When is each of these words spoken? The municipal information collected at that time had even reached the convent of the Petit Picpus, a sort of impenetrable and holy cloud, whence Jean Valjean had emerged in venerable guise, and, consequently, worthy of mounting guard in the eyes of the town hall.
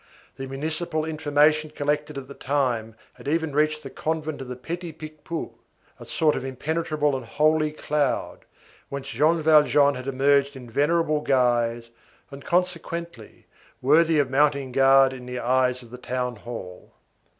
The 0.35 0.47
municipal 0.47 1.05
information 1.05 1.69
collected 1.69 2.17
at 2.17 2.27
that 2.27 2.39
time 2.39 2.95
had 3.13 3.27
even 3.27 3.53
reached 3.53 3.83
the 3.83 3.91
convent 3.91 4.41
of 4.41 4.47
the 4.47 4.55
Petit 4.55 4.91
Picpus, 4.93 5.49
a 5.99 6.05
sort 6.05 6.35
of 6.35 6.43
impenetrable 6.43 7.15
and 7.15 7.23
holy 7.23 7.71
cloud, 7.71 8.39
whence 8.89 9.09
Jean 9.09 9.43
Valjean 9.43 9.93
had 9.93 10.07
emerged 10.07 10.55
in 10.55 10.67
venerable 10.67 11.21
guise, 11.21 11.91
and, 12.31 12.43
consequently, 12.43 13.45
worthy 13.79 14.17
of 14.17 14.31
mounting 14.31 14.71
guard 14.71 15.13
in 15.13 15.27
the 15.27 15.37
eyes 15.37 15.83
of 15.83 15.91
the 15.91 15.99
town 15.99 16.37
hall. 16.37 16.93